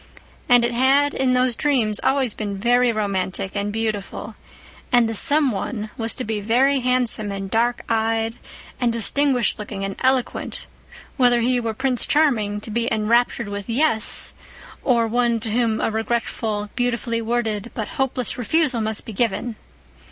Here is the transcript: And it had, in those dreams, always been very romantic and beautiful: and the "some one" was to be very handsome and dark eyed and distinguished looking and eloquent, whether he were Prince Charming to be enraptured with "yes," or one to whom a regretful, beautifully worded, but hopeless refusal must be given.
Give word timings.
And 0.49 0.65
it 0.65 0.71
had, 0.71 1.13
in 1.13 1.33
those 1.33 1.55
dreams, 1.55 1.99
always 2.01 2.33
been 2.33 2.57
very 2.57 2.91
romantic 2.91 3.55
and 3.55 3.71
beautiful: 3.71 4.33
and 4.91 5.07
the 5.07 5.13
"some 5.13 5.51
one" 5.51 5.91
was 5.95 6.15
to 6.15 6.23
be 6.23 6.39
very 6.41 6.79
handsome 6.79 7.31
and 7.31 7.51
dark 7.51 7.83
eyed 7.87 8.37
and 8.79 8.91
distinguished 8.91 9.59
looking 9.59 9.85
and 9.85 9.95
eloquent, 10.01 10.65
whether 11.17 11.41
he 11.41 11.59
were 11.59 11.75
Prince 11.75 12.07
Charming 12.07 12.59
to 12.61 12.71
be 12.71 12.91
enraptured 12.91 13.47
with 13.49 13.69
"yes," 13.69 14.33
or 14.83 15.05
one 15.07 15.39
to 15.41 15.51
whom 15.51 15.79
a 15.79 15.91
regretful, 15.91 16.71
beautifully 16.75 17.21
worded, 17.21 17.69
but 17.75 17.89
hopeless 17.99 18.39
refusal 18.39 18.81
must 18.81 19.05
be 19.05 19.13
given. 19.13 19.55